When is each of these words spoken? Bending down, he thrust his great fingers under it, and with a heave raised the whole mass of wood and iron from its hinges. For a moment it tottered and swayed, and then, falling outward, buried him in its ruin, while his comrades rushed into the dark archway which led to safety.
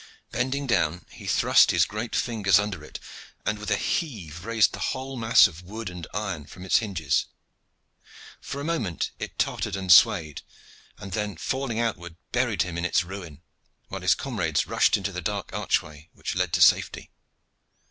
Bending 0.31 0.65
down, 0.65 1.05
he 1.11 1.27
thrust 1.27 1.69
his 1.69 1.85
great 1.85 2.15
fingers 2.15 2.57
under 2.57 2.83
it, 2.83 2.99
and 3.45 3.59
with 3.59 3.69
a 3.69 3.75
heave 3.77 4.43
raised 4.45 4.73
the 4.73 4.79
whole 4.79 5.15
mass 5.15 5.45
of 5.45 5.61
wood 5.61 5.91
and 5.91 6.07
iron 6.11 6.47
from 6.47 6.65
its 6.65 6.77
hinges. 6.79 7.27
For 8.41 8.59
a 8.59 8.63
moment 8.65 9.11
it 9.19 9.37
tottered 9.37 9.75
and 9.75 9.93
swayed, 9.93 10.41
and 10.97 11.11
then, 11.11 11.37
falling 11.37 11.79
outward, 11.79 12.15
buried 12.31 12.63
him 12.63 12.79
in 12.79 12.85
its 12.85 13.03
ruin, 13.03 13.43
while 13.89 14.01
his 14.01 14.15
comrades 14.15 14.65
rushed 14.65 14.97
into 14.97 15.11
the 15.11 15.21
dark 15.21 15.53
archway 15.53 16.09
which 16.13 16.33
led 16.35 16.51
to 16.53 16.63
safety. 16.63 17.11